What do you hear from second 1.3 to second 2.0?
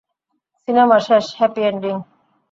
Happy ending.